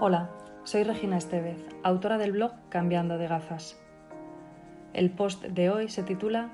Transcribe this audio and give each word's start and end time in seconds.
Hola, 0.00 0.28
soy 0.64 0.82
Regina 0.82 1.16
Estevez, 1.16 1.64
autora 1.84 2.18
del 2.18 2.32
blog 2.32 2.50
Cambiando 2.68 3.16
de 3.16 3.28
gafas. 3.28 3.78
El 4.92 5.10
post 5.10 5.44
de 5.44 5.70
hoy 5.70 5.88
se 5.88 6.02
titula 6.02 6.50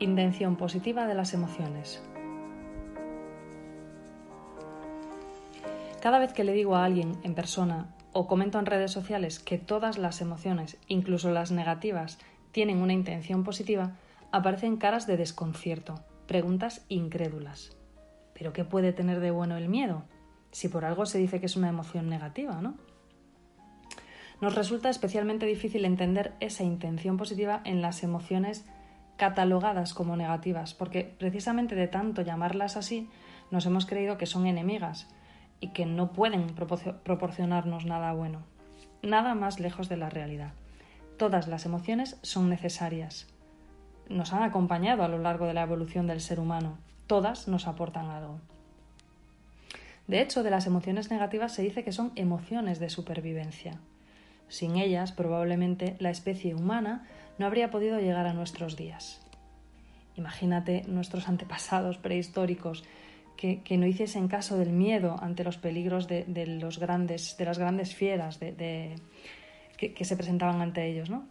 Intención 0.00 0.56
positiva 0.56 1.06
de 1.06 1.14
las 1.14 1.32
emociones. 1.32 2.02
Cada 6.02 6.18
vez 6.18 6.32
que 6.32 6.42
le 6.42 6.52
digo 6.52 6.74
a 6.74 6.84
alguien 6.84 7.16
en 7.22 7.36
persona 7.36 7.86
o 8.12 8.26
comento 8.26 8.58
en 8.58 8.66
redes 8.66 8.90
sociales 8.90 9.38
que 9.38 9.56
todas 9.56 9.96
las 9.96 10.20
emociones, 10.20 10.76
incluso 10.88 11.30
las 11.30 11.52
negativas, 11.52 12.18
tienen 12.50 12.82
una 12.82 12.92
intención 12.92 13.44
positiva, 13.44 13.92
aparecen 14.32 14.78
caras 14.78 15.06
de 15.06 15.16
desconcierto, 15.16 15.94
preguntas 16.26 16.84
incrédulas. 16.88 17.70
¿Pero 18.34 18.52
qué 18.52 18.64
puede 18.64 18.92
tener 18.92 19.20
de 19.20 19.30
bueno 19.30 19.56
el 19.56 19.68
miedo? 19.68 20.02
Si 20.50 20.68
por 20.68 20.84
algo 20.84 21.06
se 21.06 21.18
dice 21.18 21.40
que 21.40 21.46
es 21.46 21.56
una 21.56 21.68
emoción 21.68 22.08
negativa, 22.08 22.60
¿no? 22.60 22.74
Nos 24.40 24.54
resulta 24.54 24.88
especialmente 24.88 25.44
difícil 25.44 25.84
entender 25.84 26.32
esa 26.40 26.64
intención 26.64 27.16
positiva 27.16 27.60
en 27.64 27.82
las 27.82 28.02
emociones 28.02 28.64
catalogadas 29.16 29.92
como 29.92 30.16
negativas, 30.16 30.72
porque 30.72 31.04
precisamente 31.18 31.74
de 31.74 31.88
tanto 31.88 32.22
llamarlas 32.22 32.78
así, 32.78 33.10
nos 33.50 33.66
hemos 33.66 33.84
creído 33.84 34.16
que 34.16 34.24
son 34.24 34.46
enemigas 34.46 35.08
y 35.60 35.68
que 35.68 35.84
no 35.84 36.12
pueden 36.12 36.54
proporcionarnos 37.04 37.84
nada 37.84 38.14
bueno. 38.14 38.40
Nada 39.02 39.34
más 39.34 39.60
lejos 39.60 39.90
de 39.90 39.98
la 39.98 40.08
realidad. 40.08 40.52
Todas 41.18 41.48
las 41.48 41.66
emociones 41.66 42.18
son 42.22 42.48
necesarias. 42.48 43.26
Nos 44.08 44.32
han 44.32 44.42
acompañado 44.42 45.04
a 45.04 45.08
lo 45.08 45.18
largo 45.18 45.46
de 45.46 45.52
la 45.52 45.62
evolución 45.62 46.06
del 46.06 46.22
ser 46.22 46.40
humano. 46.40 46.78
Todas 47.06 47.46
nos 47.46 47.66
aportan 47.66 48.06
algo. 48.06 48.40
De 50.10 50.20
hecho, 50.20 50.42
de 50.42 50.50
las 50.50 50.66
emociones 50.66 51.08
negativas 51.08 51.54
se 51.54 51.62
dice 51.62 51.84
que 51.84 51.92
son 51.92 52.10
emociones 52.16 52.80
de 52.80 52.90
supervivencia. 52.90 53.78
Sin 54.48 54.74
ellas, 54.74 55.12
probablemente 55.12 55.94
la 56.00 56.10
especie 56.10 56.56
humana 56.56 57.06
no 57.38 57.46
habría 57.46 57.70
podido 57.70 58.00
llegar 58.00 58.26
a 58.26 58.32
nuestros 58.32 58.76
días. 58.76 59.24
Imagínate 60.16 60.82
nuestros 60.88 61.28
antepasados 61.28 61.96
prehistóricos 61.98 62.82
que, 63.36 63.62
no 63.78 63.86
hiciesen 63.86 64.26
caso 64.26 64.58
del 64.58 64.72
miedo 64.72 65.14
ante 65.22 65.44
los 65.44 65.58
peligros 65.58 66.08
de, 66.08 66.24
los 66.60 66.80
grandes, 66.80 67.36
de 67.36 67.44
las 67.44 67.60
grandes 67.60 67.94
fieras 67.94 68.38
que, 68.38 68.96
que, 69.76 70.04
se 70.04 70.16
presentaban 70.16 70.60
ante 70.60 70.88
ellos, 70.88 71.08
¿no? 71.08 71.24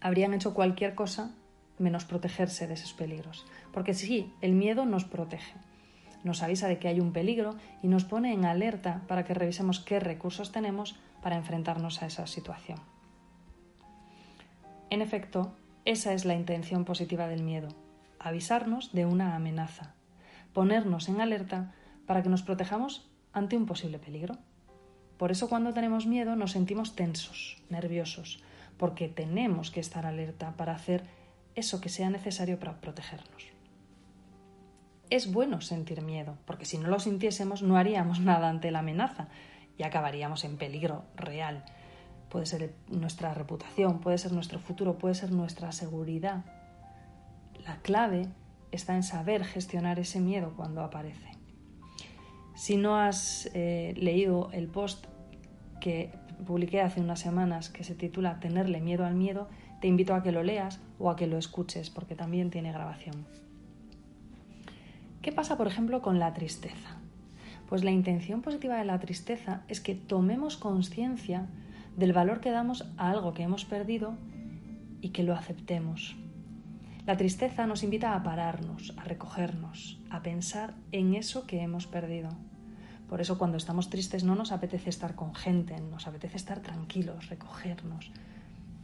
Habrían 0.00 0.34
hecho 0.34 0.54
cualquier 0.54 0.94
cosa 0.94 1.34
menos 1.80 2.04
protegerse 2.04 2.68
de 2.68 2.74
esos 2.74 2.92
peligros. 2.92 3.44
Porque 3.72 3.92
sí, 3.92 4.32
el 4.40 4.52
miedo 4.52 4.86
nos 4.86 5.04
protege, 5.04 5.54
nos 6.26 6.42
avisa 6.42 6.66
de 6.66 6.78
que 6.78 6.88
hay 6.88 7.00
un 7.00 7.12
peligro 7.12 7.54
y 7.82 7.88
nos 7.88 8.04
pone 8.04 8.34
en 8.34 8.44
alerta 8.44 9.02
para 9.06 9.24
que 9.24 9.32
revisemos 9.32 9.80
qué 9.80 10.00
recursos 10.00 10.50
tenemos 10.50 10.96
para 11.22 11.36
enfrentarnos 11.36 12.02
a 12.02 12.06
esa 12.06 12.26
situación. 12.26 12.78
En 14.90 15.02
efecto, 15.02 15.54
esa 15.84 16.12
es 16.12 16.24
la 16.24 16.34
intención 16.34 16.84
positiva 16.84 17.28
del 17.28 17.44
miedo, 17.44 17.68
avisarnos 18.18 18.92
de 18.92 19.06
una 19.06 19.36
amenaza, 19.36 19.94
ponernos 20.52 21.08
en 21.08 21.20
alerta 21.20 21.72
para 22.06 22.22
que 22.22 22.28
nos 22.28 22.42
protejamos 22.42 23.08
ante 23.32 23.56
un 23.56 23.66
posible 23.66 23.98
peligro. 24.00 24.36
Por 25.18 25.30
eso 25.30 25.48
cuando 25.48 25.72
tenemos 25.72 26.06
miedo 26.06 26.34
nos 26.34 26.52
sentimos 26.52 26.96
tensos, 26.96 27.62
nerviosos, 27.70 28.42
porque 28.78 29.08
tenemos 29.08 29.70
que 29.70 29.80
estar 29.80 30.06
alerta 30.06 30.56
para 30.56 30.74
hacer 30.74 31.04
eso 31.54 31.80
que 31.80 31.88
sea 31.88 32.10
necesario 32.10 32.58
para 32.58 32.80
protegernos. 32.80 33.55
Es 35.08 35.32
bueno 35.32 35.60
sentir 35.60 36.02
miedo, 36.02 36.36
porque 36.46 36.64
si 36.64 36.78
no 36.78 36.88
lo 36.88 36.98
sintiésemos 36.98 37.62
no 37.62 37.76
haríamos 37.76 38.20
nada 38.30 38.48
ante 38.48 38.70
la 38.70 38.80
amenaza 38.80 39.28
y 39.78 39.84
acabaríamos 39.84 40.44
en 40.44 40.56
peligro 40.56 41.04
real. 41.14 41.64
Puede 42.28 42.46
ser 42.46 42.74
nuestra 42.88 43.34
reputación, 43.34 44.00
puede 44.00 44.18
ser 44.18 44.32
nuestro 44.32 44.58
futuro, 44.58 44.98
puede 44.98 45.14
ser 45.14 45.30
nuestra 45.30 45.70
seguridad. 45.72 46.44
La 47.64 47.76
clave 47.82 48.26
está 48.72 48.96
en 48.96 49.02
saber 49.02 49.44
gestionar 49.44 49.98
ese 49.98 50.20
miedo 50.20 50.54
cuando 50.56 50.82
aparece. 50.82 51.30
Si 52.56 52.76
no 52.76 52.96
has 52.96 53.48
eh, 53.54 53.94
leído 53.96 54.50
el 54.52 54.66
post 54.66 55.06
que 55.80 56.10
publiqué 56.46 56.80
hace 56.80 57.00
unas 57.00 57.20
semanas 57.20 57.70
que 57.70 57.84
se 57.84 57.94
titula 57.94 58.40
Tenerle 58.40 58.80
miedo 58.80 59.04
al 59.04 59.14
miedo, 59.14 59.48
te 59.80 59.88
invito 59.88 60.14
a 60.14 60.22
que 60.22 60.32
lo 60.32 60.42
leas 60.42 60.80
o 60.98 61.10
a 61.10 61.16
que 61.16 61.26
lo 61.26 61.38
escuches 61.38 61.90
porque 61.90 62.16
también 62.16 62.50
tiene 62.50 62.72
grabación. 62.72 63.26
¿Qué 65.26 65.32
pasa, 65.32 65.56
por 65.56 65.66
ejemplo, 65.66 66.02
con 66.02 66.20
la 66.20 66.32
tristeza? 66.34 66.98
Pues 67.68 67.82
la 67.82 67.90
intención 67.90 68.42
positiva 68.42 68.76
de 68.76 68.84
la 68.84 69.00
tristeza 69.00 69.62
es 69.66 69.80
que 69.80 69.96
tomemos 69.96 70.56
conciencia 70.56 71.48
del 71.96 72.12
valor 72.12 72.40
que 72.40 72.52
damos 72.52 72.86
a 72.96 73.10
algo 73.10 73.34
que 73.34 73.42
hemos 73.42 73.64
perdido 73.64 74.14
y 75.00 75.08
que 75.08 75.24
lo 75.24 75.34
aceptemos. 75.34 76.14
La 77.06 77.16
tristeza 77.16 77.66
nos 77.66 77.82
invita 77.82 78.14
a 78.14 78.22
pararnos, 78.22 78.94
a 78.96 79.02
recogernos, 79.02 79.98
a 80.10 80.22
pensar 80.22 80.74
en 80.92 81.16
eso 81.16 81.44
que 81.44 81.60
hemos 81.60 81.88
perdido. 81.88 82.28
Por 83.08 83.20
eso 83.20 83.36
cuando 83.36 83.56
estamos 83.56 83.90
tristes 83.90 84.22
no 84.22 84.36
nos 84.36 84.52
apetece 84.52 84.90
estar 84.90 85.16
con 85.16 85.34
gente, 85.34 85.74
nos 85.80 86.06
apetece 86.06 86.36
estar 86.36 86.60
tranquilos, 86.60 87.28
recogernos. 87.30 88.12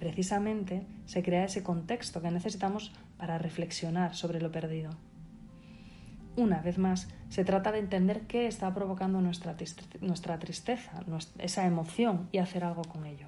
Precisamente 0.00 0.88
se 1.06 1.22
crea 1.22 1.44
ese 1.44 1.62
contexto 1.62 2.20
que 2.20 2.32
necesitamos 2.32 2.90
para 3.16 3.38
reflexionar 3.38 4.16
sobre 4.16 4.40
lo 4.40 4.50
perdido. 4.50 4.90
Una 6.36 6.60
vez 6.60 6.78
más, 6.78 7.08
se 7.28 7.44
trata 7.44 7.72
de 7.72 7.78
entender 7.78 8.22
qué 8.22 8.46
está 8.46 8.72
provocando 8.72 9.20
nuestra, 9.20 9.54
nuestra 10.00 10.38
tristeza, 10.38 10.92
esa 11.38 11.66
emoción 11.66 12.28
y 12.32 12.38
hacer 12.38 12.64
algo 12.64 12.82
con 12.82 13.04
ello. 13.04 13.26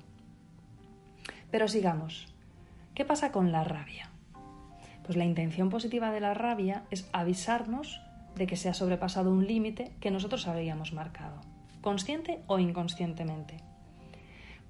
Pero 1.50 1.69
sigamos. 1.69 2.32
¿Qué 2.94 3.04
pasa 3.04 3.31
con 3.31 3.53
la 3.53 3.62
rabia? 3.62 4.09
Pues 5.04 5.19
la 5.19 5.25
intención 5.25 5.69
positiva 5.69 6.10
de 6.12 6.20
la 6.20 6.32
rabia 6.32 6.84
es 6.91 7.09
avisarnos 7.12 8.00
de 8.37 8.47
que 8.47 8.56
se 8.56 8.70
ha 8.70 8.75
sobrepasado 8.75 9.31
un 9.31 9.47
límite 9.47 9.93
que 10.00 10.10
nosotros 10.10 10.48
habíamos 10.48 10.93
marcado, 10.93 11.41
consciente 11.82 12.41
o 12.47 12.59
inconscientemente. 12.59 13.59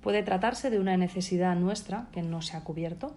Puede 0.02 0.22
tratarse 0.22 0.70
de 0.70 0.80
una 0.80 0.96
necesidad 0.96 1.54
nuestra 1.54 2.08
que 2.12 2.22
no 2.22 2.42
se 2.42 2.56
ha 2.56 2.64
cubierto, 2.64 3.16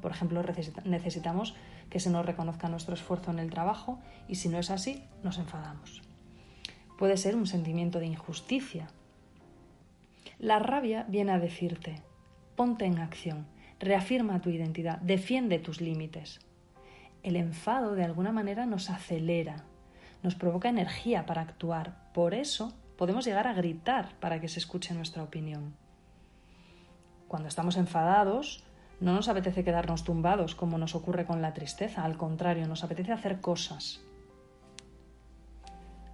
por 0.00 0.12
ejemplo, 0.12 0.42
necesitamos 0.84 1.54
que 1.92 2.00
se 2.00 2.08
nos 2.08 2.24
reconozca 2.24 2.70
nuestro 2.70 2.94
esfuerzo 2.94 3.32
en 3.32 3.38
el 3.38 3.50
trabajo 3.50 3.98
y 4.26 4.36
si 4.36 4.48
no 4.48 4.58
es 4.58 4.70
así, 4.70 5.04
nos 5.22 5.36
enfadamos. 5.36 6.00
Puede 6.96 7.18
ser 7.18 7.36
un 7.36 7.46
sentimiento 7.46 7.98
de 7.98 8.06
injusticia. 8.06 8.88
La 10.38 10.58
rabia 10.58 11.04
viene 11.06 11.32
a 11.32 11.38
decirte, 11.38 12.00
ponte 12.56 12.86
en 12.86 12.98
acción, 12.98 13.46
reafirma 13.78 14.40
tu 14.40 14.48
identidad, 14.48 15.00
defiende 15.02 15.58
tus 15.58 15.82
límites. 15.82 16.40
El 17.22 17.36
enfado 17.36 17.94
de 17.94 18.04
alguna 18.04 18.32
manera 18.32 18.64
nos 18.64 18.88
acelera, 18.88 19.66
nos 20.22 20.34
provoca 20.34 20.70
energía 20.70 21.26
para 21.26 21.42
actuar. 21.42 22.10
Por 22.14 22.32
eso 22.32 22.72
podemos 22.96 23.26
llegar 23.26 23.46
a 23.46 23.52
gritar 23.52 24.18
para 24.18 24.40
que 24.40 24.48
se 24.48 24.60
escuche 24.60 24.94
nuestra 24.94 25.22
opinión. 25.22 25.74
Cuando 27.28 27.48
estamos 27.48 27.76
enfadados, 27.76 28.64
no 29.02 29.14
nos 29.14 29.28
apetece 29.28 29.64
quedarnos 29.64 30.04
tumbados 30.04 30.54
como 30.54 30.78
nos 30.78 30.94
ocurre 30.94 31.26
con 31.26 31.42
la 31.42 31.52
tristeza, 31.52 32.04
al 32.04 32.16
contrario, 32.16 32.68
nos 32.68 32.84
apetece 32.84 33.10
hacer 33.10 33.40
cosas. 33.40 34.00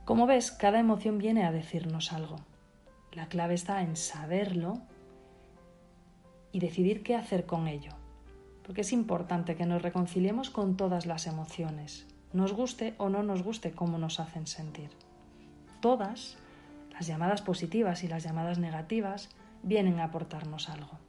Como 0.07 0.27
ves, 0.27 0.51
cada 0.51 0.81
emoción 0.81 1.19
viene 1.19 1.45
a 1.45 1.53
decirnos 1.53 2.15
algo. 2.15 2.37
La 3.13 3.29
clave 3.29 3.53
está 3.53 3.83
en 3.83 3.95
saberlo 3.95 4.79
y 6.51 6.61
decidir 6.61 7.03
qué 7.03 7.15
hacer 7.15 7.45
con 7.45 7.69
ello. 7.69 7.93
Porque 8.63 8.81
es 8.81 8.93
importante 8.95 9.55
que 9.55 9.67
nos 9.67 9.83
reconciliemos 9.83 10.49
con 10.49 10.79
todas 10.79 11.05
las 11.05 11.27
emociones, 11.27 12.07
nos 12.33 12.55
guste 12.55 12.95
o 12.97 13.11
no 13.11 13.23
nos 13.23 13.43
guste 13.43 13.73
cómo 13.73 13.99
nos 13.99 14.19
hacen 14.19 14.47
sentir. 14.47 14.89
Todas, 15.81 16.39
las 16.95 17.07
llamadas 17.07 17.43
positivas 17.43 18.03
y 18.03 18.09
las 18.09 18.25
llamadas 18.25 18.59
negativas, 18.59 19.29
vienen 19.63 20.01
a 20.01 20.05
aportarnos 20.05 20.71
algo. 20.71 21.08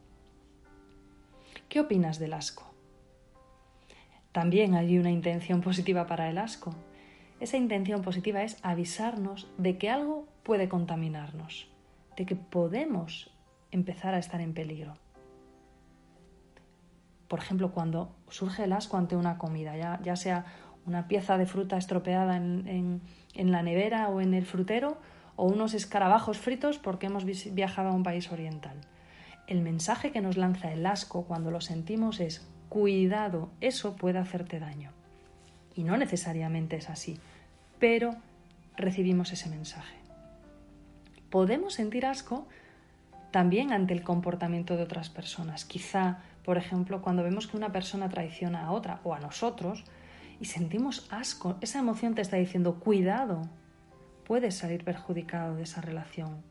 ¿Qué 1.70 1.80
opinas 1.80 2.18
del 2.18 2.34
asco? 2.34 2.74
También 4.32 4.74
hay 4.74 4.98
una 4.98 5.12
intención 5.12 5.62
positiva 5.62 6.08
para 6.08 6.28
el 6.28 6.40
asco. 6.40 6.74
Esa 7.40 7.58
intención 7.58 8.02
positiva 8.02 8.42
es 8.42 8.58
avisarnos 8.64 9.48
de 9.60 9.78
que 9.78 9.92
algo 9.92 10.28
puede 10.42 10.68
contaminarnos, 10.68 11.70
de 12.18 12.26
que 12.26 12.36
podemos 12.36 13.32
empezar 13.70 14.16
a 14.16 14.18
estar 14.18 14.42
en 14.42 14.56
peligro. 14.56 14.96
Por 17.28 17.38
ejemplo, 17.38 17.72
cuando 17.72 18.16
surge 18.30 18.64
el 18.64 18.74
asco 18.74 18.98
ante 18.98 19.16
una 19.16 19.38
comida, 19.38 20.00
ya, 20.02 20.16
sea 20.16 20.46
una 20.88 21.08
pieza 21.08 21.38
de 21.38 21.46
fruta 21.46 21.78
estropeada 21.78 22.38
en, 22.38 23.02
en 23.36 23.52
la 23.52 23.62
nevera 23.62 24.10
o 24.10 24.22
en 24.22 24.34
el 24.34 24.48
frutero, 24.48 24.98
o 25.36 25.46
unos 25.46 25.76
escarabajos 25.76 26.40
fritos 26.40 26.80
porque 26.80 27.06
hemos 27.06 27.26
viajado 27.26 27.90
a 27.90 27.94
un 27.94 28.02
país 28.02 28.32
oriental 28.32 28.82
el 29.50 29.62
mensaje 29.62 30.12
que 30.12 30.22
nos 30.22 30.38
lanza 30.38 30.72
el 30.72 30.86
asco 30.86 31.24
cuando 31.24 31.50
lo 31.50 31.60
sentimos 31.60 32.20
es 32.20 32.48
cuidado, 32.70 33.50
eso 33.62 33.96
puede 33.96 34.20
hacerte 34.20 34.60
daño. 34.60 34.92
Y 35.76 35.84
no 35.84 35.98
necesariamente 35.98 36.76
es 36.76 36.88
así, 36.88 37.20
pero 37.80 38.16
recibimos 38.78 39.34
ese 39.34 39.50
mensaje. 39.50 39.96
podemos 41.32 41.74
sentir 41.74 42.06
asco 42.06 42.48
también 43.32 43.72
ante 43.72 43.94
el 43.94 44.04
comportamiento 44.04 44.76
de 44.78 44.84
otras 44.84 45.10
personas. 45.10 45.66
Quizá, 45.66 46.20
por 46.44 46.58
ejemplo, 46.58 47.02
cuando 47.02 47.24
vemos 47.24 47.48
que 47.48 47.58
una 47.58 47.72
persona 47.72 48.10
traiciona 48.10 48.66
a 48.66 48.72
otra 48.72 49.00
o 49.04 49.14
a 49.14 49.20
nosotros 49.20 49.84
y 50.40 50.46
sentimos 50.46 51.08
asco, 51.12 51.58
esa 51.62 51.80
emoción 51.80 52.14
te 52.16 52.22
está 52.22 52.38
diciendo, 52.38 52.76
cuidado, 52.76 53.42
puedes 54.26 54.56
salir 54.56 54.84
perjudicado 54.84 55.56
de 55.56 55.64
esa 55.64 55.82
relación. 55.82 56.49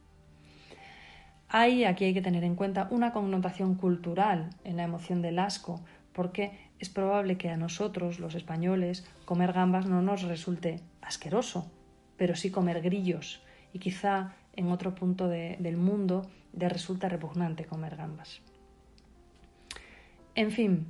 Hay, 1.48 1.84
aquí 1.84 2.04
hay 2.04 2.14
que 2.14 2.22
tener 2.22 2.44
en 2.44 2.56
cuenta 2.56 2.88
una 2.90 3.12
connotación 3.12 3.74
cultural 3.74 4.50
en 4.64 4.76
la 4.76 4.84
emoción 4.84 5.22
del 5.22 5.38
asco, 5.38 5.80
porque 6.12 6.52
es 6.78 6.90
probable 6.90 7.38
que 7.38 7.48
a 7.48 7.56
nosotros, 7.56 8.20
los 8.20 8.34
españoles, 8.34 9.06
comer 9.24 9.52
gambas 9.52 9.86
no 9.86 10.02
nos 10.02 10.22
resulte 10.22 10.80
asqueroso, 11.00 11.70
pero 12.16 12.36
sí 12.36 12.50
comer 12.50 12.82
grillos, 12.82 13.42
y 13.72 13.78
quizá 13.78 14.34
en 14.56 14.70
otro 14.70 14.94
punto 14.94 15.28
del 15.28 15.76
mundo 15.76 16.28
le 16.52 16.68
resulta 16.68 17.08
repugnante 17.08 17.64
comer 17.64 17.96
gambas. 17.96 18.42
En 20.34 20.50
fin, 20.50 20.86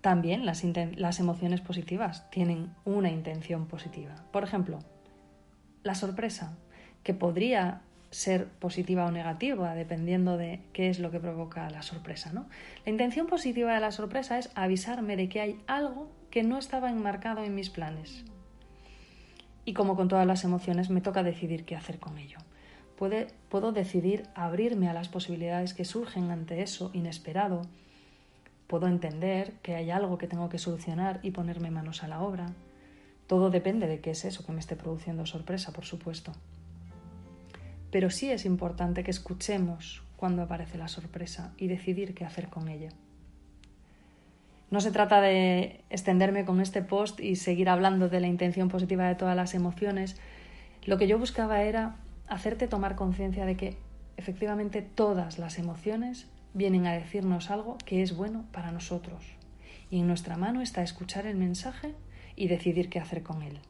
también 0.00 0.46
las, 0.46 0.62
las 0.96 1.20
emociones 1.20 1.60
positivas 1.60 2.30
tienen 2.30 2.74
una 2.84 3.10
intención 3.10 3.66
positiva. 3.66 4.14
Por 4.30 4.44
ejemplo, 4.44 4.78
la 5.82 5.94
sorpresa, 5.94 6.56
que 7.02 7.14
podría 7.14 7.82
ser 8.10 8.46
positiva 8.46 9.04
o 9.06 9.10
negativa, 9.10 9.74
dependiendo 9.74 10.36
de 10.36 10.60
qué 10.72 10.88
es 10.88 10.98
lo 10.98 11.10
que 11.10 11.20
provoca 11.20 11.68
la 11.70 11.82
sorpresa. 11.82 12.32
¿no? 12.32 12.46
La 12.84 12.92
intención 12.92 13.26
positiva 13.26 13.74
de 13.74 13.80
la 13.80 13.92
sorpresa 13.92 14.38
es 14.38 14.50
avisarme 14.54 15.16
de 15.16 15.28
que 15.28 15.40
hay 15.40 15.60
algo 15.66 16.10
que 16.30 16.42
no 16.42 16.58
estaba 16.58 16.90
enmarcado 16.90 17.42
en 17.44 17.54
mis 17.54 17.70
planes. 17.70 18.24
Y 19.64 19.74
como 19.74 19.96
con 19.96 20.08
todas 20.08 20.26
las 20.26 20.44
emociones, 20.44 20.88
me 20.88 21.02
toca 21.02 21.22
decidir 21.22 21.64
qué 21.64 21.76
hacer 21.76 21.98
con 21.98 22.18
ello. 22.18 22.38
puedo 22.96 23.72
decidir 23.72 24.24
abrirme 24.34 24.88
a 24.88 24.94
las 24.94 25.08
posibilidades 25.08 25.74
que 25.74 25.84
surgen 25.84 26.30
ante 26.30 26.62
eso 26.62 26.90
inesperado. 26.94 27.62
Puedo 28.66 28.86
entender 28.86 29.52
que 29.62 29.76
hay 29.76 29.90
algo 29.90 30.18
que 30.18 30.26
tengo 30.26 30.48
que 30.48 30.58
solucionar 30.58 31.20
y 31.22 31.30
ponerme 31.30 31.70
manos 31.70 32.02
a 32.02 32.08
la 32.08 32.22
obra. 32.22 32.46
Todo 33.26 33.50
depende 33.50 33.86
de 33.86 34.00
qué 34.00 34.12
es 34.12 34.24
eso 34.24 34.44
que 34.44 34.52
me 34.52 34.60
esté 34.60 34.74
produciendo 34.74 35.26
sorpresa, 35.26 35.72
por 35.72 35.84
supuesto. 35.84 36.32
Pero 37.90 38.10
sí 38.10 38.30
es 38.30 38.44
importante 38.44 39.04
que 39.04 39.10
escuchemos 39.10 40.02
cuando 40.16 40.42
aparece 40.42 40.78
la 40.78 40.88
sorpresa 40.88 41.52
y 41.56 41.68
decidir 41.68 42.14
qué 42.14 42.24
hacer 42.24 42.48
con 42.48 42.68
ella. 42.68 42.90
No 44.70 44.80
se 44.80 44.90
trata 44.90 45.20
de 45.20 45.80
extenderme 45.88 46.44
con 46.44 46.60
este 46.60 46.82
post 46.82 47.20
y 47.20 47.36
seguir 47.36 47.70
hablando 47.70 48.08
de 48.08 48.20
la 48.20 48.26
intención 48.26 48.68
positiva 48.68 49.06
de 49.06 49.14
todas 49.14 49.34
las 49.34 49.54
emociones. 49.54 50.16
Lo 50.84 50.98
que 50.98 51.06
yo 51.06 51.18
buscaba 51.18 51.62
era 51.62 51.96
hacerte 52.26 52.68
tomar 52.68 52.94
conciencia 52.94 53.46
de 53.46 53.56
que 53.56 53.78
efectivamente 54.18 54.82
todas 54.82 55.38
las 55.38 55.58
emociones 55.58 56.28
vienen 56.52 56.86
a 56.86 56.92
decirnos 56.92 57.50
algo 57.50 57.78
que 57.86 58.02
es 58.02 58.14
bueno 58.14 58.44
para 58.52 58.72
nosotros. 58.72 59.24
Y 59.90 60.00
en 60.00 60.06
nuestra 60.06 60.36
mano 60.36 60.60
está 60.60 60.82
escuchar 60.82 61.26
el 61.26 61.36
mensaje 61.36 61.94
y 62.36 62.48
decidir 62.48 62.90
qué 62.90 62.98
hacer 62.98 63.22
con 63.22 63.42
él. 63.42 63.60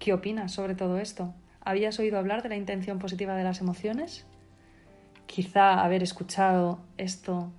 ¿Qué 0.00 0.12
opinas 0.12 0.50
sobre 0.52 0.74
todo 0.74 0.98
esto? 0.98 1.34
¿Habías 1.62 1.98
oído 1.98 2.18
hablar 2.18 2.42
de 2.42 2.48
la 2.48 2.56
intención 2.56 2.98
positiva 2.98 3.34
de 3.36 3.44
las 3.44 3.60
emociones? 3.60 4.26
Quizá 5.26 5.84
haber 5.84 6.02
escuchado 6.02 6.80
esto 6.96 7.52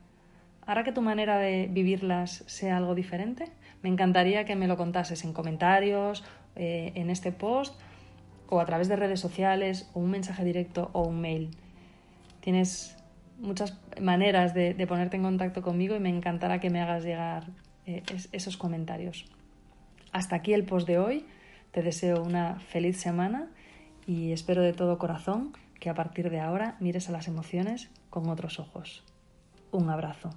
hará 0.65 0.83
que 0.83 0.91
tu 0.91 1.01
manera 1.01 1.37
de 1.37 1.67
vivirlas 1.69 2.43
sea 2.47 2.77
algo 2.77 2.95
diferente. 2.95 3.45
Me 3.81 3.89
encantaría 3.89 4.45
que 4.45 4.55
me 4.55 4.67
lo 4.67 4.77
contases 4.77 5.23
en 5.23 5.33
comentarios, 5.33 6.23
eh, 6.55 6.91
en 6.95 7.09
este 7.09 7.31
post 7.31 7.79
o 8.49 8.59
a 8.59 8.65
través 8.65 8.87
de 8.87 8.95
redes 8.95 9.19
sociales 9.19 9.89
o 9.93 9.99
un 9.99 10.11
mensaje 10.11 10.43
directo 10.43 10.89
o 10.93 11.03
un 11.03 11.21
mail. 11.21 11.51
Tienes 12.41 12.97
muchas 13.39 13.79
maneras 13.99 14.53
de, 14.53 14.73
ponerte 14.87 15.17
en 15.17 15.23
contacto 15.23 15.61
conmigo 15.61 15.95
y 15.95 15.99
me 15.99 16.09
encantará 16.09 16.59
que 16.59 16.69
me 16.69 16.81
hagas 16.81 17.03
llegar 17.03 17.47
eh, 17.85 18.03
esos 18.31 18.57
comentarios. 18.57 19.25
Hasta 20.11 20.35
aquí 20.35 20.53
el 20.53 20.65
post 20.65 20.87
de 20.87 20.99
hoy. 20.99 21.25
Te 21.71 21.81
deseo 21.81 22.21
una 22.21 22.59
feliz 22.59 22.97
semana 22.97 23.47
y 24.05 24.31
espero 24.31 24.61
de 24.61 24.73
todo 24.73 24.97
corazón 24.97 25.53
que 25.79 25.89
a 25.89 25.95
partir 25.95 26.29
de 26.29 26.39
ahora 26.39 26.77
mires 26.79 27.09
a 27.09 27.11
las 27.11 27.27
emociones 27.27 27.89
con 28.09 28.29
otros 28.29 28.59
ojos. 28.59 29.03
Un 29.71 29.89
abrazo. 29.89 30.29